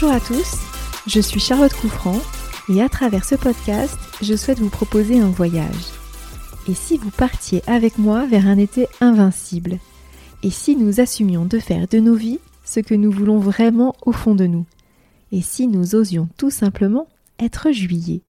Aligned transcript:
Bonjour 0.00 0.16
à 0.16 0.20
tous, 0.20 0.56
je 1.06 1.20
suis 1.20 1.40
Charlotte 1.40 1.74
Couffrand 1.74 2.18
et 2.70 2.80
à 2.80 2.88
travers 2.88 3.22
ce 3.22 3.34
podcast, 3.34 3.98
je 4.22 4.34
souhaite 4.34 4.58
vous 4.58 4.70
proposer 4.70 5.20
un 5.20 5.28
voyage. 5.28 5.90
Et 6.66 6.72
si 6.72 6.96
vous 6.96 7.10
partiez 7.10 7.62
avec 7.66 7.98
moi 7.98 8.24
vers 8.24 8.46
un 8.46 8.56
été 8.56 8.88
invincible? 9.02 9.78
Et 10.42 10.48
si 10.48 10.74
nous 10.74 11.00
assumions 11.00 11.44
de 11.44 11.58
faire 11.58 11.86
de 11.86 11.98
nos 11.98 12.14
vies 12.14 12.38
ce 12.64 12.80
que 12.80 12.94
nous 12.94 13.10
voulons 13.10 13.40
vraiment 13.40 13.94
au 14.06 14.12
fond 14.12 14.34
de 14.34 14.46
nous? 14.46 14.64
Et 15.32 15.42
si 15.42 15.66
nous 15.66 15.94
osions 15.94 16.30
tout 16.38 16.50
simplement 16.50 17.06
être 17.38 17.70
juillet? 17.70 18.22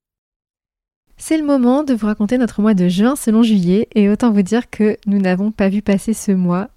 C'est 1.16 1.38
le 1.38 1.46
moment 1.46 1.86
de 1.86 1.94
vous 1.94 2.08
raconter 2.08 2.38
notre 2.38 2.62
mois 2.62 2.74
de 2.74 2.90
juin 2.90 3.16
selon 3.16 3.44
juillet 3.44 3.88
et 3.96 4.10
autant 4.10 4.34
vous 4.34 4.42
dire 4.42 4.70
que 4.70 4.98
nous 5.06 5.20
n'avons 5.20 5.52
pas 5.52 5.70
vu 5.70 5.82
passer 5.82 6.14
ce 6.14 6.34
mois 6.34 6.70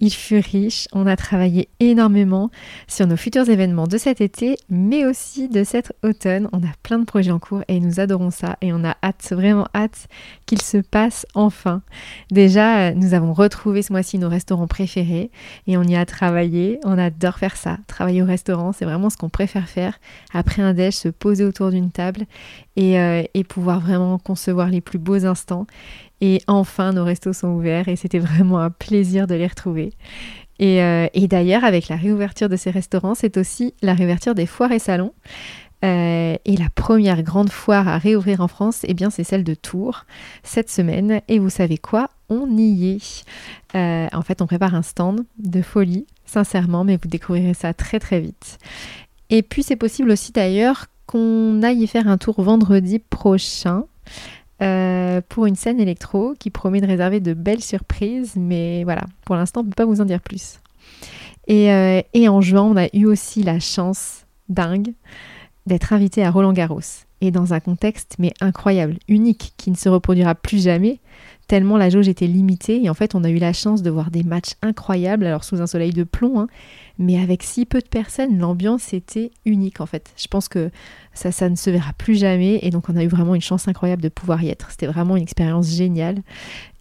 il 0.00 0.12
fut 0.12 0.38
riche, 0.38 0.86
on 0.92 1.06
a 1.06 1.16
travaillé 1.16 1.68
énormément 1.80 2.50
sur 2.86 3.06
nos 3.06 3.16
futurs 3.16 3.48
événements 3.48 3.86
de 3.86 3.98
cet 3.98 4.20
été, 4.20 4.56
mais 4.68 5.04
aussi 5.04 5.48
de 5.48 5.64
cet 5.64 5.92
automne. 6.02 6.48
On 6.52 6.58
a 6.58 6.72
plein 6.82 6.98
de 6.98 7.04
projets 7.04 7.32
en 7.32 7.38
cours 7.38 7.62
et 7.68 7.80
nous 7.80 7.98
adorons 7.98 8.30
ça 8.30 8.56
et 8.60 8.72
on 8.72 8.84
a 8.84 8.96
hâte, 9.02 9.28
vraiment 9.32 9.66
hâte 9.74 10.08
qu'il 10.46 10.62
se 10.62 10.78
passe 10.78 11.26
enfin. 11.34 11.82
Déjà, 12.30 12.94
nous 12.94 13.14
avons 13.14 13.32
retrouvé 13.32 13.82
ce 13.82 13.92
mois-ci 13.92 14.18
nos 14.18 14.28
restaurants 14.28 14.68
préférés 14.68 15.30
et 15.66 15.76
on 15.76 15.82
y 15.82 15.96
a 15.96 16.06
travaillé. 16.06 16.78
On 16.84 16.96
adore 16.96 17.38
faire 17.38 17.56
ça. 17.56 17.78
Travailler 17.86 18.22
au 18.22 18.26
restaurant, 18.26 18.72
c'est 18.72 18.84
vraiment 18.84 19.10
ce 19.10 19.16
qu'on 19.16 19.28
préfère 19.28 19.68
faire. 19.68 19.98
Après 20.32 20.62
un 20.62 20.74
déj, 20.74 20.94
se 20.94 21.08
poser 21.08 21.44
autour 21.44 21.70
d'une 21.70 21.90
table 21.90 22.26
et, 22.76 23.00
euh, 23.00 23.22
et 23.34 23.44
pouvoir 23.44 23.80
vraiment 23.80 24.18
concevoir 24.18 24.68
les 24.68 24.80
plus 24.80 24.98
beaux 24.98 25.26
instants. 25.26 25.66
Et 26.20 26.40
enfin, 26.46 26.92
nos 26.92 27.04
restos 27.04 27.32
sont 27.32 27.48
ouverts 27.48 27.88
et 27.88 27.96
c'était 27.96 28.18
vraiment 28.18 28.58
un 28.58 28.70
plaisir 28.70 29.26
de 29.26 29.34
les 29.34 29.46
retrouver. 29.46 29.92
Euh, 30.60 31.08
et, 31.14 31.28
d'ailleurs, 31.28 31.64
avec 31.64 31.88
la 31.88 31.96
réouverture 31.96 32.48
de 32.48 32.56
ces 32.56 32.70
restaurants, 32.70 33.14
c'est 33.14 33.36
aussi 33.36 33.74
la 33.82 33.94
réouverture 33.94 34.34
des 34.34 34.46
foires 34.46 34.72
et 34.72 34.78
salons. 34.78 35.12
Euh, 35.84 36.36
et 36.44 36.56
la 36.56 36.68
première 36.74 37.22
grande 37.22 37.50
foire 37.50 37.86
à 37.86 37.98
réouvrir 37.98 38.40
en 38.40 38.48
France, 38.48 38.80
eh 38.82 38.94
bien, 38.94 39.10
c'est 39.10 39.22
celle 39.22 39.44
de 39.44 39.54
Tours 39.54 40.04
cette 40.42 40.70
semaine. 40.70 41.20
Et 41.28 41.38
vous 41.38 41.50
savez 41.50 41.78
quoi? 41.78 42.10
On 42.28 42.48
y 42.56 42.96
est. 42.96 43.24
Euh, 43.76 44.08
en 44.12 44.22
fait, 44.22 44.42
on 44.42 44.46
prépare 44.46 44.74
un 44.74 44.82
stand 44.82 45.24
de 45.38 45.62
folie, 45.62 46.06
sincèrement, 46.26 46.82
mais 46.82 46.98
vous 47.00 47.08
découvrirez 47.08 47.54
ça 47.54 47.72
très 47.74 48.00
très 48.00 48.20
vite. 48.20 48.58
Et 49.30 49.42
puis, 49.42 49.62
c'est 49.62 49.76
possible 49.76 50.10
aussi 50.10 50.32
d'ailleurs 50.32 50.86
qu'on 51.06 51.62
aille 51.62 51.84
y 51.84 51.86
faire 51.86 52.08
un 52.08 52.18
tour 52.18 52.42
vendredi 52.42 52.98
prochain. 52.98 53.84
Euh, 54.60 55.20
pour 55.28 55.46
une 55.46 55.54
scène 55.54 55.78
électro 55.78 56.34
qui 56.38 56.50
promet 56.50 56.80
de 56.80 56.86
réserver 56.86 57.20
de 57.20 57.32
belles 57.32 57.62
surprises, 57.62 58.34
mais 58.36 58.82
voilà, 58.82 59.02
pour 59.24 59.36
l'instant, 59.36 59.60
on 59.60 59.64
ne 59.64 59.68
peut 59.68 59.76
pas 59.76 59.84
vous 59.84 60.00
en 60.00 60.04
dire 60.04 60.20
plus. 60.20 60.58
Et, 61.46 61.72
euh, 61.72 62.02
et, 62.12 62.28
en 62.28 62.40
juin, 62.40 62.62
on 62.62 62.76
a 62.76 62.88
eu 62.92 63.06
aussi 63.06 63.42
la 63.42 63.60
chance 63.60 64.26
dingue 64.48 64.92
d'être 65.68 65.92
invité 65.92 66.24
à 66.24 66.30
Roland 66.30 66.52
Garros, 66.52 66.80
et 67.20 67.30
dans 67.30 67.54
un 67.54 67.60
contexte 67.60 68.16
mais 68.18 68.32
incroyable, 68.40 68.98
unique, 69.08 69.52
qui 69.56 69.70
ne 69.70 69.76
se 69.76 69.88
reproduira 69.88 70.34
plus 70.34 70.62
jamais, 70.64 71.00
tellement 71.46 71.76
la 71.76 71.88
jauge 71.88 72.08
était 72.08 72.26
limitée, 72.26 72.82
et 72.84 72.90
en 72.90 72.94
fait, 72.94 73.14
on 73.14 73.24
a 73.24 73.30
eu 73.30 73.38
la 73.38 73.52
chance 73.52 73.82
de 73.82 73.90
voir 73.90 74.10
des 74.10 74.22
matchs 74.22 74.52
incroyables, 74.62 75.26
alors 75.26 75.44
sous 75.44 75.60
un 75.62 75.66
soleil 75.66 75.92
de 75.92 76.04
plomb, 76.04 76.40
hein, 76.40 76.48
mais 76.98 77.18
avec 77.20 77.42
si 77.42 77.64
peu 77.64 77.80
de 77.80 77.88
personnes, 77.88 78.38
l'ambiance 78.38 78.92
était 78.92 79.30
unique 79.44 79.80
en 79.80 79.86
fait. 79.86 80.12
Je 80.16 80.26
pense 80.26 80.48
que 80.48 80.70
ça, 81.14 81.30
ça 81.30 81.48
ne 81.48 81.54
se 81.54 81.70
verra 81.70 81.92
plus 81.96 82.16
jamais 82.16 82.58
et 82.62 82.70
donc 82.70 82.88
on 82.88 82.96
a 82.96 83.04
eu 83.04 83.08
vraiment 83.08 83.34
une 83.34 83.40
chance 83.40 83.68
incroyable 83.68 84.02
de 84.02 84.08
pouvoir 84.08 84.42
y 84.42 84.48
être. 84.48 84.70
C'était 84.70 84.88
vraiment 84.88 85.16
une 85.16 85.22
expérience 85.22 85.68
géniale 85.68 86.22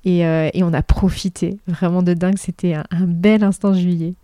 et, 0.05 0.25
euh, 0.25 0.49
on 0.55 0.73
a 0.73 0.81
profité 0.81 1.57
vraiment 1.67 2.01
de 2.01 2.13
dingue. 2.13 2.37
C'était 2.37 2.73
un, 2.73 2.83
un 2.89 3.05
bel 3.05 3.43
instant 3.43 3.73
juillet. 3.73 4.15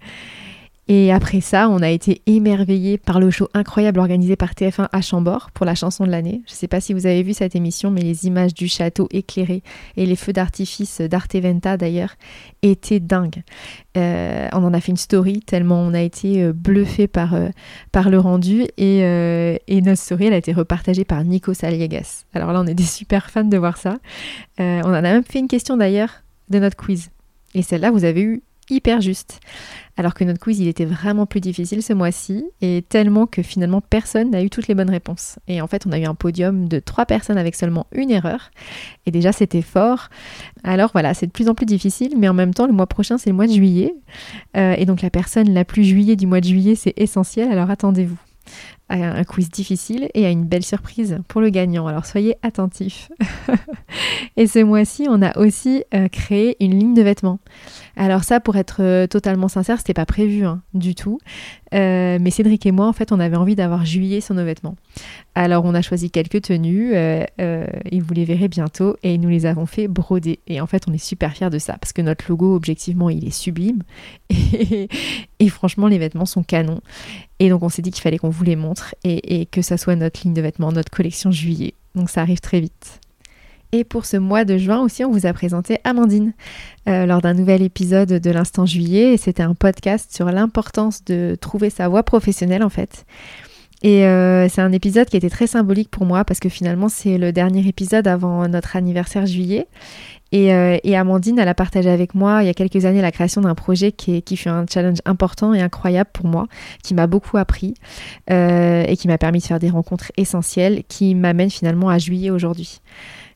Et 0.89 1.13
après 1.13 1.39
ça, 1.39 1.69
on 1.69 1.81
a 1.81 1.89
été 1.89 2.21
émerveillés 2.25 2.97
par 2.97 3.21
le 3.21 3.31
show 3.31 3.47
incroyable 3.53 3.99
organisé 3.99 4.35
par 4.35 4.51
TF1 4.51 4.89
à 4.91 5.01
Chambord 5.01 5.49
pour 5.51 5.65
la 5.65 5.75
chanson 5.75 6.05
de 6.05 6.11
l'année. 6.11 6.41
Je 6.45 6.51
ne 6.51 6.55
sais 6.57 6.67
pas 6.67 6.81
si 6.81 6.93
vous 6.93 7.05
avez 7.05 7.23
vu 7.23 7.33
cette 7.33 7.55
émission, 7.55 7.89
mais 7.89 8.01
les 8.01 8.25
images 8.27 8.53
du 8.53 8.67
château 8.67 9.07
éclairé 9.11 9.63
et 9.95 10.05
les 10.05 10.17
feux 10.17 10.33
d'artifice 10.33 10.99
d'Arteventa 10.99 11.77
d'ailleurs 11.77 12.15
étaient 12.63 12.99
dingues. 12.99 13.43
Euh, 13.95 14.49
on 14.51 14.63
en 14.65 14.73
a 14.73 14.81
fait 14.81 14.91
une 14.91 14.97
story 14.97 15.39
tellement 15.39 15.79
on 15.79 15.93
a 15.93 16.01
été 16.01 16.43
euh, 16.43 16.53
bluffé 16.53 17.07
par, 17.07 17.33
euh, 17.35 17.49
par 17.91 18.09
le 18.09 18.19
rendu 18.19 18.65
et, 18.77 18.99
et, 19.67 19.81
notre 19.81 20.01
story 20.01 20.25
elle 20.25 20.33
a 20.33 20.37
été 20.37 20.51
repartagée 20.51 21.05
par 21.05 21.23
Nico 21.23 21.53
Saliegas. 21.53 22.25
Alors 22.33 22.51
là, 22.51 22.61
on 22.61 22.67
est 22.67 22.73
des 22.73 22.83
super 22.83 23.29
fans 23.29 23.43
de 23.43 23.57
voir 23.57 23.77
ça. 23.77 23.97
on 24.59 24.83
en 24.83 24.93
a 24.93 25.01
même 25.01 25.23
fait 25.23 25.39
une 25.39 25.47
question 25.47 25.77
d'ailleurs 25.77 26.23
de 26.49 26.59
notre 26.59 26.75
quiz. 26.75 27.09
Et 27.55 27.61
celle-là, 27.61 27.91
vous 27.91 28.03
avez 28.03 28.21
eu 28.21 28.43
hyper 28.73 29.01
juste. 29.01 29.39
Alors 29.95 30.15
que 30.15 30.23
notre 30.23 30.39
quiz, 30.39 30.59
il 30.59 30.67
était 30.67 30.85
vraiment 30.85 31.25
plus 31.25 31.39
difficile 31.39 31.83
ce 31.83 31.93
mois-ci, 31.93 32.43
et 32.61 32.83
tellement 32.87 33.27
que 33.27 33.43
finalement 33.43 33.79
personne 33.79 34.31
n'a 34.31 34.43
eu 34.43 34.49
toutes 34.49 34.67
les 34.67 34.73
bonnes 34.73 34.89
réponses. 34.89 35.37
Et 35.47 35.61
en 35.61 35.67
fait, 35.67 35.85
on 35.85 35.91
a 35.91 35.99
eu 35.99 36.05
un 36.05 36.15
podium 36.15 36.67
de 36.67 36.79
trois 36.79 37.05
personnes 37.05 37.37
avec 37.37 37.55
seulement 37.55 37.85
une 37.91 38.09
erreur, 38.09 38.49
et 39.05 39.11
déjà 39.11 39.31
c'était 39.31 39.61
fort. 39.61 40.09
Alors 40.63 40.89
voilà, 40.93 41.13
c'est 41.13 41.27
de 41.27 41.31
plus 41.31 41.47
en 41.47 41.53
plus 41.53 41.67
difficile, 41.67 42.15
mais 42.17 42.27
en 42.27 42.33
même 42.33 42.53
temps, 42.53 42.65
le 42.65 42.73
mois 42.73 42.87
prochain, 42.87 43.17
c'est 43.17 43.29
le 43.29 43.35
mois 43.35 43.47
de 43.47 43.53
juillet, 43.53 43.93
euh, 44.57 44.73
et 44.77 44.85
donc 44.85 45.01
la 45.01 45.11
personne 45.11 45.53
la 45.53 45.63
plus 45.63 45.83
juillet 45.83 46.15
du 46.15 46.25
mois 46.25 46.41
de 46.41 46.45
juillet, 46.47 46.75
c'est 46.75 46.93
essentiel, 46.97 47.51
alors 47.51 47.69
attendez-vous 47.69 48.17
à 48.89 48.95
un 48.95 49.23
quiz 49.23 49.49
difficile 49.49 50.09
et 50.13 50.25
à 50.25 50.29
une 50.29 50.45
belle 50.45 50.63
surprise 50.63 51.19
pour 51.27 51.41
le 51.41 51.49
gagnant. 51.49 51.87
Alors 51.87 52.05
soyez 52.05 52.35
attentifs. 52.43 53.09
et 54.37 54.47
ce 54.47 54.59
mois-ci, 54.59 55.07
on 55.09 55.21
a 55.21 55.37
aussi 55.37 55.83
euh, 55.93 56.07
créé 56.07 56.57
une 56.63 56.77
ligne 56.77 56.93
de 56.93 57.01
vêtements. 57.01 57.39
Alors 57.95 58.23
ça, 58.23 58.39
pour 58.39 58.55
être 58.55 58.81
euh, 58.81 59.07
totalement 59.07 59.47
sincère, 59.47 59.77
c'était 59.77 59.93
pas 59.93 60.05
prévu 60.05 60.45
hein, 60.45 60.61
du 60.73 60.95
tout. 60.95 61.19
Euh, 61.73 62.17
mais 62.21 62.29
Cédric 62.29 62.65
et 62.65 62.71
moi, 62.71 62.87
en 62.87 62.93
fait, 62.93 63.11
on 63.11 63.19
avait 63.19 63.35
envie 63.35 63.55
d'avoir 63.55 63.85
juillet 63.85 64.21
sur 64.21 64.35
nos 64.35 64.45
vêtements. 64.45 64.75
Alors 65.35 65.65
on 65.65 65.73
a 65.73 65.81
choisi 65.81 66.11
quelques 66.11 66.43
tenues, 66.43 66.91
euh, 66.93 67.25
et 67.39 67.99
vous 67.99 68.13
les 68.13 68.25
verrez 68.25 68.47
bientôt, 68.47 68.95
et 69.03 69.17
nous 69.17 69.29
les 69.29 69.45
avons 69.45 69.65
fait 69.65 69.87
broder. 69.87 70.39
Et 70.47 70.61
en 70.61 70.67
fait, 70.67 70.83
on 70.87 70.93
est 70.93 71.03
super 71.03 71.33
fiers 71.33 71.49
de 71.49 71.59
ça, 71.59 71.77
parce 71.79 71.93
que 71.93 72.01
notre 72.01 72.25
logo, 72.29 72.55
objectivement, 72.55 73.09
il 73.09 73.25
est 73.25 73.31
sublime. 73.31 73.83
Et, 75.39 75.49
franchement, 75.49 75.87
les 75.87 75.97
vêtements 75.97 76.25
sont 76.25 76.43
canons. 76.43 76.79
Et 77.39 77.49
donc 77.49 77.63
on 77.63 77.69
s'est 77.69 77.81
dit 77.81 77.91
qu'il 77.91 78.01
fallait 78.01 78.17
qu'on 78.17 78.29
vous 78.29 78.43
les 78.45 78.55
montre, 78.55 78.95
et, 79.03 79.41
et 79.41 79.45
que 79.45 79.61
ça 79.61 79.77
soit 79.77 79.95
notre 79.95 80.21
ligne 80.23 80.33
de 80.33 80.41
vêtements, 80.41 80.71
notre 80.71 80.91
collection 80.91 81.31
juillet. 81.31 81.73
Donc 81.95 82.09
ça 82.09 82.21
arrive 82.21 82.39
très 82.39 82.61
vite. 82.61 83.01
Et 83.73 83.83
pour 83.83 84.05
ce 84.05 84.17
mois 84.17 84.45
de 84.45 84.55
juin 84.55 84.81
aussi, 84.81 85.03
on 85.03 85.09
vous 85.09 85.25
a 85.25 85.33
présenté 85.33 85.79
Amandine 85.83 86.33
euh, 86.87 87.07
lors 87.07 87.21
d'un 87.21 87.33
nouvel 87.33 87.63
épisode 87.63 88.07
de 88.07 88.31
l'Instant 88.31 88.67
Juillet. 88.67 89.15
Et 89.15 89.17
c'était 89.17 89.41
un 89.41 89.55
podcast 89.55 90.15
sur 90.15 90.27
l'importance 90.27 91.03
de 91.03 91.35
trouver 91.41 91.71
sa 91.71 91.87
voie 91.87 92.03
professionnelle 92.03 92.61
en 92.61 92.69
fait. 92.69 93.03
Et 93.81 94.05
euh, 94.05 94.47
c'est 94.47 94.61
un 94.61 94.71
épisode 94.71 95.07
qui 95.07 95.17
était 95.17 95.31
très 95.31 95.47
symbolique 95.47 95.89
pour 95.89 96.05
moi 96.05 96.23
parce 96.23 96.39
que 96.39 96.49
finalement 96.49 96.87
c'est 96.87 97.17
le 97.17 97.31
dernier 97.33 97.67
épisode 97.67 98.07
avant 98.07 98.47
notre 98.47 98.75
anniversaire 98.75 99.25
juillet. 99.25 99.67
Et, 100.31 100.53
euh, 100.53 100.77
Amandine, 100.95 101.39
elle 101.39 101.47
a 101.47 101.55
partagé 101.55 101.89
avec 101.89 102.13
moi 102.13 102.43
il 102.43 102.45
y 102.45 102.49
a 102.49 102.53
quelques 102.53 102.85
années 102.85 103.01
la 103.01 103.11
création 103.11 103.41
d'un 103.41 103.55
projet 103.55 103.91
qui, 103.91 104.37
fut 104.37 104.49
un 104.49 104.65
challenge 104.71 104.99
important 105.05 105.53
et 105.53 105.61
incroyable 105.61 106.11
pour 106.13 106.27
moi, 106.27 106.47
qui 106.83 106.93
m'a 106.93 107.07
beaucoup 107.07 107.37
appris 107.37 107.73
et 108.29 108.95
qui 108.97 109.07
m'a 109.07 109.17
permis 109.17 109.39
de 109.39 109.43
faire 109.43 109.59
des 109.59 109.69
rencontres 109.69 110.11
essentielles 110.17 110.83
qui 110.87 111.13
m'amènent 111.13 111.51
finalement 111.51 111.89
à 111.89 111.97
juillet 111.97 112.29
aujourd'hui. 112.31 112.79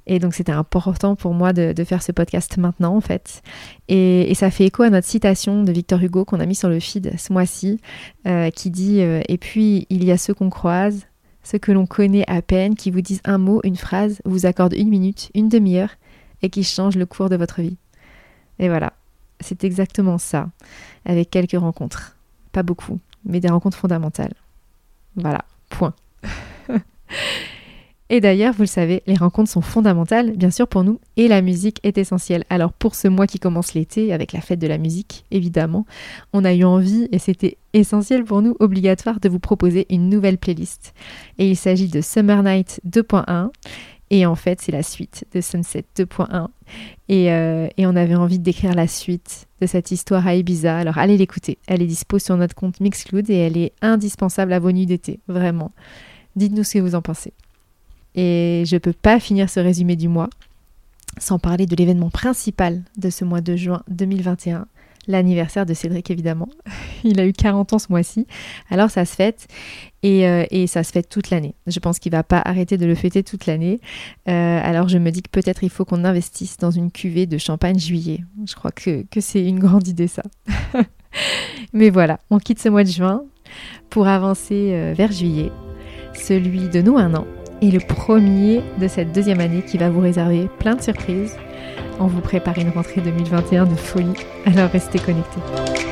Et 0.07 0.19
donc 0.19 0.33
c'était 0.33 0.53
important 0.53 1.15
pour 1.15 1.33
moi 1.33 1.51
de, 1.53 1.83
faire 1.83 2.01
ce 2.01 2.13
podcast 2.13 2.57
maintenant 2.57 2.95
en 2.95 3.01
fait. 3.01 3.43
Et, 3.89 4.33
ça 4.35 4.49
fait 4.49 4.65
écho 4.65 4.83
à 4.83 4.89
notre 4.89 5.07
citation 5.07 5.63
de 5.63 5.71
Victor 5.71 6.01
Hugo 6.01 6.23
qu'on 6.25 6.39
a 6.39 6.45
mis 6.45 6.55
sur 6.55 6.69
le 6.69 6.79
feed 6.79 7.13
ce 7.17 7.33
mois-ci, 7.33 7.79
euh, 8.25 8.49
qui 8.49 8.71
dit 8.71 9.01
euh, 9.01 9.21
Et 9.27 9.37
puis 9.37 9.85
il 9.89 10.03
y 10.05 10.11
a 10.11 10.17
ceux 10.17 10.33
qu'on 10.33 10.49
croise, 10.49 11.05
ceux 11.43 11.57
que 11.57 11.73
l'on 11.73 11.85
connaît 11.85 12.23
à 12.27 12.41
peine, 12.41 12.75
qui 12.75 12.89
vous 12.89 13.01
disent 13.01 13.21
un 13.25 13.37
mot, 13.37 13.59
une 13.63 13.75
phrase, 13.75 14.21
vous 14.25 14.45
accordent 14.45 14.75
une 14.75 14.89
minute, 14.89 15.29
une 15.35 15.49
demi-heure, 15.49 15.91
et 16.41 16.49
qui 16.49 16.63
changent 16.63 16.97
le 16.97 17.05
cours 17.05 17.29
de 17.29 17.35
votre 17.35 17.61
vie. 17.61 17.77
Et 18.59 18.69
voilà, 18.69 18.93
c'est 19.41 19.65
exactement 19.65 20.17
ça, 20.17 20.49
avec 21.05 21.29
quelques 21.29 21.59
rencontres. 21.59 22.15
Pas 22.53 22.63
beaucoup, 22.63 22.99
mais 23.25 23.41
des 23.41 23.49
rencontres 23.49 23.77
fondamentales. 23.77 24.33
Voilà. 25.15 25.43
Et 28.09 28.21
d'ailleurs, 28.21 28.53
vous 28.53 28.63
le 28.63 28.67
savez, 28.67 29.03
les 29.05 29.15
rencontres 29.15 29.51
sont 29.51 29.61
fondamentales, 29.61 30.31
bien 30.37 30.49
sûr, 30.49 30.67
pour 30.67 30.83
nous, 30.83 30.99
et 31.17 31.27
la 31.27 31.41
musique 31.41 31.79
est 31.83 31.97
essentielle. 31.97 32.45
Alors 32.49 32.71
pour 32.71 32.95
ce 32.95 33.09
mois 33.09 33.27
qui 33.27 33.39
commence 33.39 33.73
l'été, 33.73 34.13
avec 34.13 34.31
la 34.31 34.39
fête 34.39 34.59
de 34.59 34.67
la 34.67 34.77
musique, 34.77 35.25
évidemment, 35.29 35.85
on 36.31 36.45
a 36.45 36.53
eu 36.53 36.63
envie, 36.63 37.09
et 37.11 37.19
c'était 37.19 37.57
essentiel 37.73 38.23
pour 38.23 38.41
nous, 38.41 38.55
obligatoire, 38.59 39.19
de 39.19 39.27
vous 39.27 39.39
proposer 39.39 39.85
une 39.89 40.09
nouvelle 40.09 40.37
playlist. 40.37 40.93
Et 41.37 41.49
il 41.49 41.57
s'agit 41.57 41.89
de 41.89 41.99
Summer 42.01 42.41
Night 42.43 42.79
2.1. 42.87 43.49
Et 44.09 44.25
en 44.25 44.35
fait, 44.35 44.61
c'est 44.61 44.71
la 44.71 44.83
suite 44.83 45.25
de 45.33 45.41
Sunset 45.41 45.83
2.1. 45.97 46.47
Et, 47.09 47.31
euh, 47.33 47.67
et, 47.75 47.85
on 47.85 47.95
avait 47.97 48.15
envie 48.15 48.39
d'écrire 48.39 48.73
la 48.73 48.87
suite 48.87 49.47
de 49.59 49.67
cette 49.67 49.91
histoire 49.91 50.25
à 50.25 50.35
Ibiza. 50.35 50.77
Alors 50.77 50.97
allez 50.97 51.17
l'écouter. 51.17 51.57
Elle 51.67 51.81
est 51.81 51.87
dispo 51.87 52.17
sur 52.17 52.37
notre 52.37 52.55
compte 52.55 52.79
Mixcloud 52.79 53.29
et 53.29 53.35
elle 53.35 53.57
est 53.57 53.73
indispensable 53.81 54.53
à 54.53 54.59
vos 54.59 54.71
nuits 54.71 54.85
d'été. 54.85 55.19
Vraiment. 55.27 55.71
Dites-nous 56.37 56.63
ce 56.63 56.75
que 56.75 56.79
vous 56.79 56.95
en 56.95 57.01
pensez. 57.01 57.33
Et 58.17 58.63
je 58.65 58.75
ne 58.75 58.79
peux 58.79 58.93
pas 58.93 59.19
finir 59.19 59.49
ce 59.49 59.59
résumé 59.59 59.95
du 59.95 60.09
mois 60.09 60.29
sans 61.19 61.39
parler 61.39 61.65
de 61.65 61.75
l'événement 61.75 62.09
principal 62.09 62.81
de 62.97 63.09
ce 63.09 63.25
mois 63.25 63.41
de 63.41 63.55
juin 63.55 63.83
2021, 63.89 64.67
l'anniversaire 65.07 65.65
de 65.65 65.73
Cédric 65.73 66.11
évidemment. 66.11 66.49
Il 67.03 67.19
a 67.19 67.25
eu 67.25 67.33
40 67.33 67.73
ans 67.73 67.79
ce 67.79 67.87
mois-ci, 67.89 68.27
alors 68.69 68.89
ça 68.89 69.05
se 69.05 69.15
fête 69.15 69.47
et, 70.03 70.27
euh, 70.27 70.45
et 70.51 70.67
ça 70.67 70.83
se 70.83 70.91
fête 70.91 71.09
toute 71.09 71.29
l'année. 71.29 71.55
Je 71.67 71.79
pense 71.79 71.99
qu'il 71.99 72.11
va 72.11 72.23
pas 72.23 72.41
arrêter 72.43 72.77
de 72.77 72.85
le 72.85 72.95
fêter 72.95 73.23
toute 73.23 73.45
l'année. 73.45 73.79
Euh, 74.27 74.59
alors 74.63 74.89
je 74.89 74.97
me 74.97 75.11
dis 75.11 75.21
que 75.21 75.29
peut-être 75.29 75.63
il 75.63 75.69
faut 75.69 75.85
qu'on 75.85 76.03
investisse 76.03 76.57
dans 76.57 76.71
une 76.71 76.91
cuvée 76.91 77.25
de 77.25 77.37
champagne 77.37 77.79
juillet. 77.79 78.23
Je 78.45 78.55
crois 78.55 78.71
que, 78.71 79.03
que 79.09 79.21
c'est 79.21 79.45
une 79.45 79.59
grande 79.59 79.87
idée 79.87 80.07
ça. 80.07 80.23
Mais 81.73 81.89
voilà, 81.89 82.19
on 82.29 82.37
quitte 82.39 82.59
ce 82.59 82.69
mois 82.69 82.83
de 82.83 82.89
juin 82.89 83.23
pour 83.89 84.07
avancer 84.07 84.71
euh, 84.73 84.93
vers 84.95 85.11
juillet, 85.11 85.51
celui 86.13 86.69
de 86.69 86.81
nous 86.81 86.97
un 86.97 87.13
an 87.15 87.25
et 87.61 87.71
le 87.71 87.79
premier 87.79 88.61
de 88.79 88.87
cette 88.87 89.11
deuxième 89.11 89.39
année 89.39 89.61
qui 89.61 89.77
va 89.77 89.89
vous 89.89 90.01
réserver 90.01 90.49
plein 90.59 90.75
de 90.75 90.81
surprises. 90.81 91.35
On 91.99 92.07
vous 92.07 92.21
prépare 92.21 92.57
une 92.57 92.69
rentrée 92.69 93.01
2021 93.01 93.65
de 93.65 93.75
folie, 93.75 94.13
alors 94.45 94.69
restez 94.69 94.99
connectés. 94.99 95.86